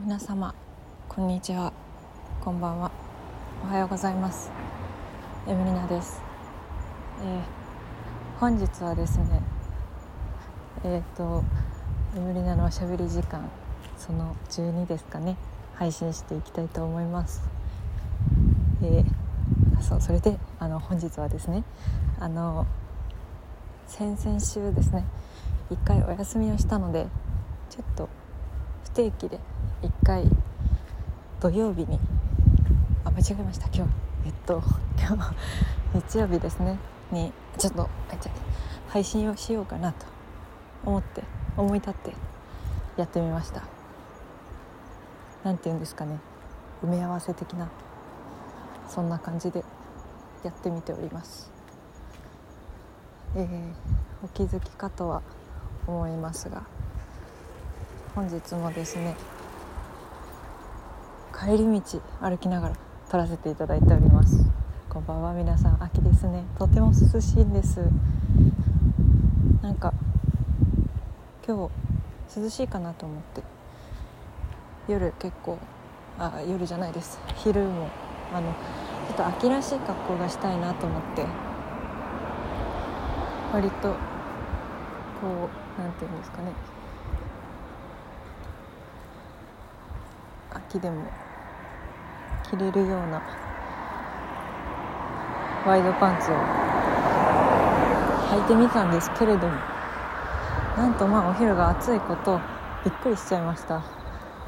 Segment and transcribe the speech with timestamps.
[0.00, 0.52] 皆様
[1.08, 1.72] こんにちは。
[2.40, 2.90] こんばんは。
[3.62, 4.50] おはようございます。
[5.46, 6.20] エムリナです、
[7.22, 7.40] えー、
[8.40, 9.40] 本日はですね
[10.82, 11.44] えっ、ー、と
[12.16, 13.48] エムリナのおしゃべり時間
[13.96, 15.36] その12ですかね。
[15.76, 17.44] 配信していきたいと思います。
[18.82, 21.62] えー、そうそれであの本日はですね
[22.18, 22.66] あの
[23.86, 25.04] 先々週ですね
[25.70, 27.06] 一回お休みをしたので
[27.70, 28.08] ちょっと
[28.82, 29.38] 不定期で
[29.84, 30.24] 1回
[31.40, 31.98] 土曜日に
[33.04, 33.92] あ間違えました今日。
[34.24, 34.62] えっと
[34.98, 35.34] 今日
[35.92, 36.78] 日曜日ですね。
[37.12, 37.90] にちょっと
[38.88, 40.06] 配信をしようかなと
[40.86, 41.22] 思って
[41.58, 42.14] 思い立って
[42.96, 43.62] やってみました。
[45.42, 46.18] 何て言うんですかね。
[46.82, 47.68] 埋め合わせ的な
[48.88, 49.62] そんな感じで
[50.44, 51.50] やってみております。
[53.36, 55.20] えー、お気づきかとは
[55.86, 56.62] 思いますが
[58.14, 59.16] 本日もですね
[61.44, 62.74] 帰り道歩きながら
[63.10, 64.46] 撮らせていただいております。
[64.88, 65.34] こんばんは。
[65.34, 66.42] 皆さん秋ですね。
[66.58, 67.80] とても涼しいんです。
[69.60, 69.92] なんか
[71.46, 71.70] 今
[72.30, 73.42] 日涼しいかなと思って。
[74.88, 75.58] 夜結構
[76.18, 77.20] あ夜じゃないです。
[77.34, 77.90] 昼も
[78.32, 78.50] あの
[79.08, 81.26] ちょっと秋らしい格好がしたいなと思って。
[83.52, 83.88] 割と
[85.20, 86.52] こう何て言うんですかね。
[90.54, 91.02] 秋でも
[92.42, 93.22] 着れるような
[95.66, 96.34] ワイドパンツを
[98.36, 99.54] 履いてみたんですけれども
[100.76, 102.40] なんとまあお昼が暑いこと
[102.84, 103.82] びっくりしちゃいました。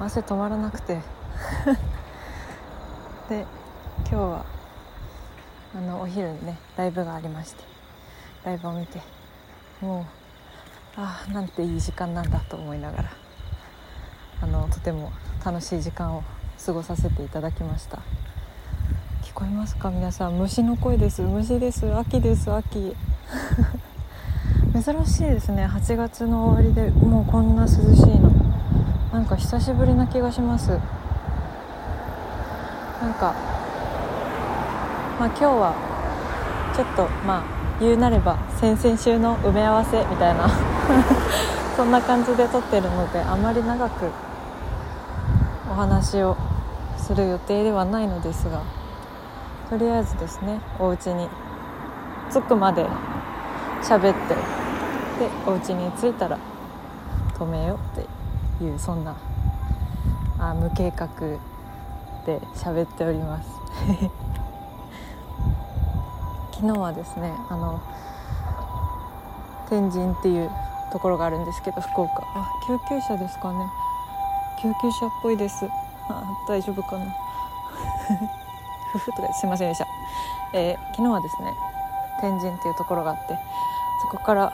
[0.00, 1.00] 汗止まらなくて。
[3.28, 3.46] で
[3.98, 4.44] 今日は
[5.76, 7.64] あのお昼にねライブがありまして
[8.44, 9.00] ライブを見て
[9.80, 10.06] も
[10.96, 13.10] うああなんていい時間なんだと思いながら
[14.42, 15.10] あのとても
[15.44, 16.22] 楽しい時間を
[16.64, 17.98] 過ごさせていただきました。
[19.22, 19.90] 聞こえますか？
[19.90, 21.20] 皆さん虫の声です。
[21.20, 21.94] 虫です。
[21.94, 22.50] 秋です。
[22.50, 22.96] 秋。
[24.72, 25.66] 珍しいですね。
[25.66, 27.76] 8月の終わりでもうこんな涼し
[28.10, 28.30] いの。
[29.12, 30.70] なんか久しぶりな気がします。
[30.70, 30.80] なん
[33.14, 33.34] か
[35.20, 35.74] まあ今日は
[36.74, 37.42] ちょっとまあ
[37.78, 40.48] 言うなれば先々週の埋め合わせみたいな。
[41.76, 44.10] そんな感じで撮ってるのであまり長く
[45.70, 46.34] お話を
[47.04, 48.62] する予定ではないのですが
[49.68, 51.28] とりあえずですねお家に
[52.32, 52.86] 着くまで
[53.82, 56.38] 喋ってでお家に着いたら
[57.34, 58.04] 止めようっ
[58.58, 59.14] ていうそんな
[60.38, 61.08] あ無計画
[62.24, 63.48] で喋っております。
[66.52, 67.80] 昨日はですねあの
[69.68, 70.50] 天神っていう
[70.90, 72.22] ところがあるんですけど福岡。
[72.34, 73.66] あ救急車ですかね。
[74.62, 75.68] 救急車っぽいです。
[76.48, 77.04] 大丈夫かな？
[78.92, 79.86] ふふとかすいませんでした、
[80.52, 81.52] えー、昨日はですね
[82.20, 83.38] 天神っていうところがあって
[84.02, 84.52] そこから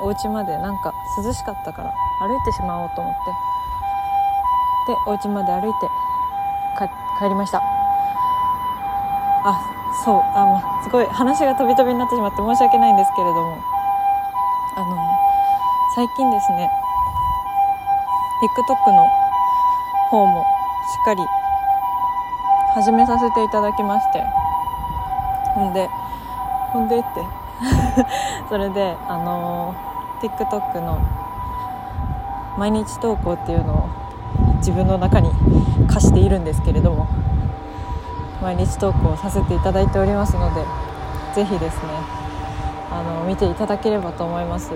[0.00, 3.20] お家までなんか涼しかったから歩いてしまおうと思って
[4.92, 5.88] でお家まで歩いて
[7.20, 7.62] 帰りました。
[9.44, 9.60] あ
[10.04, 13.56] そうあ、まあ、すごい話が飛び飛びになってしまって申し訳ないんですけれども
[14.76, 14.96] あの
[15.94, 16.70] 最近ですね
[18.42, 19.06] TikTok の
[20.10, 20.44] 方も
[20.84, 21.22] しっかり
[22.74, 24.24] 始めさせていただきまして。
[25.54, 25.88] ほんで
[26.72, 27.06] ほんでって。
[28.48, 29.74] それであの
[30.20, 30.98] TikTok の
[32.58, 33.88] 毎日投稿っていうのを
[34.58, 35.30] 自分の中に
[35.88, 37.06] 課しているんですけれども
[38.42, 40.64] 毎日投稿させていただいておりますので
[41.34, 41.82] ぜひですね
[42.90, 44.72] あの見ていただければと思います。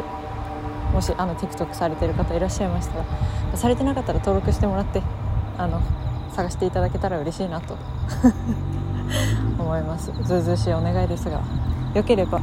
[0.93, 3.05] もしあの TikTok されてる方いらっしゃいましたら
[3.59, 5.03] されてなかったら登録してもらって
[5.59, 5.83] あの
[6.34, 7.77] 探していただけたら嬉しいなと。
[9.59, 10.12] 思います。
[10.25, 11.41] ずうずうしいお願いですが
[11.94, 12.41] よければ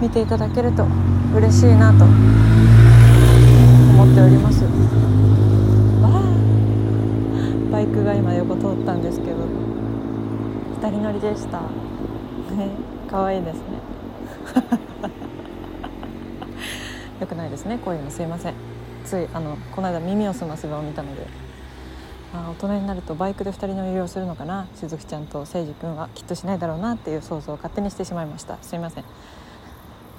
[0.00, 0.86] 見ていただけると
[1.34, 2.14] 嬉しいなと思
[4.04, 4.64] っております。
[4.64, 4.70] わ
[7.72, 9.32] バイクが今横通ったんですけど
[10.80, 11.58] 2人乗りでした。
[11.58, 11.64] ね
[13.10, 13.62] 可愛いですね。
[17.20, 17.78] よくないですね。
[17.84, 18.54] こういうのすいません。
[19.04, 21.47] ついあのこの間耳をすませばを見たので。
[22.34, 24.66] あ大人になるとバイクで2人乗りをするのかな？
[24.76, 28.58] しずくちゃんと誠司君はきっとしないだろうなっていう想像を勝手にしてしまいました。
[28.62, 29.04] すいません、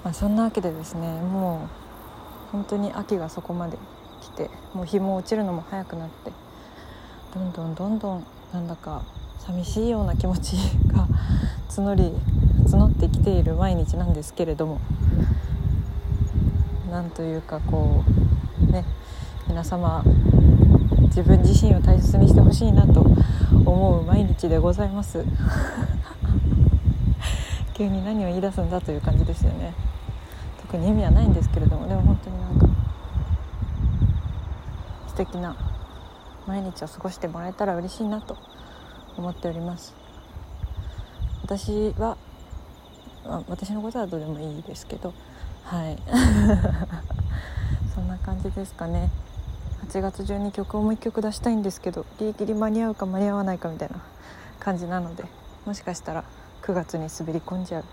[0.04, 1.68] まあ、そんなわけでですねも
[2.48, 3.78] う本当に秋がそこまで
[4.20, 6.32] 来てもう日も落ちるのも早くなって
[7.32, 9.02] どんどんどんどんなんだか
[9.38, 10.56] 寂しいような気持ち
[10.88, 11.06] が
[11.68, 12.12] 募り
[12.66, 14.80] 募ってきている毎日なんですけれども
[16.90, 18.04] なんというかこ
[18.68, 18.84] うね
[19.46, 20.02] 皆様
[21.10, 25.24] 自分自身を大切にしてほしいなと思う毎日でございます。
[27.74, 29.74] 急に何を言い出すんだという感じですよね。
[30.62, 32.68] 特に意味はないんですけれどもでも本当になんか
[35.08, 35.56] 素敵な
[36.46, 38.36] 毎日を過ごしてもらえたら嬉しいなと
[39.18, 39.92] 思っております。
[41.42, 42.16] 私は
[43.48, 45.12] 私のことはどうでもいいですけど
[45.64, 45.98] はい。
[47.94, 49.10] そんな感じですかね。
[49.86, 54.02] 8月中に曲をもう1曲出したいんですけどギリギリ間に合うか間に合わないかみたいな
[54.58, 55.24] 感じなので
[55.66, 56.24] もしかしたら
[56.62, 57.84] 9月に滑り込んじゃう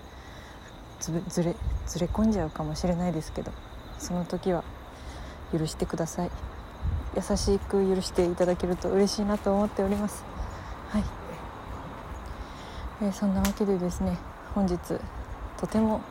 [1.00, 1.56] ずずれ
[1.86, 3.52] ずれ込んじゃうかもしれないですけど
[4.00, 4.64] その時は
[5.52, 6.32] 許してください。
[7.16, 10.24] 優しく許していただけると嬉しいなと思っております。
[10.90, 11.04] はい、
[13.02, 14.18] えー、そんなわけでですね
[14.54, 14.78] 本日
[15.58, 16.02] とても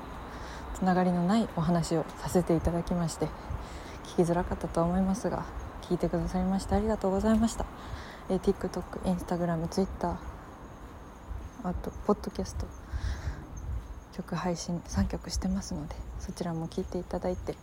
[0.75, 3.27] つながりのないお話をさせていただきまして
[4.05, 5.45] 聞きづらかったと思いますが
[5.89, 7.67] 聞いてくださいましてありがとうございました、
[8.29, 10.19] えー、TikTok、Instagram、Twitter
[11.65, 12.67] あとポッドキャスト。
[14.17, 17.55] 曲配信3曲してますのでそちらも聞いていただいて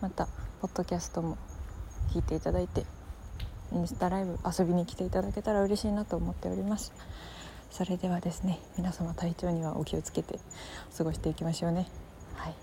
[0.00, 0.28] また
[0.60, 1.36] ポッドキャストも
[2.12, 2.84] 聞いていただいて
[3.72, 6.92] インスタライブ遊びに来ていただけたら嬉しいなと思っております。
[7.70, 10.38] それではですね皆様体調にはお気をつけて
[10.96, 11.88] 過ごしていきましょうね。
[12.36, 12.54] はい。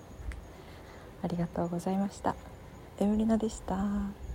[1.24, 2.36] ありがとうございました。
[3.00, 4.29] エムリナでした。